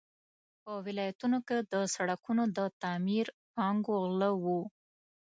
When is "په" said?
0.63-0.71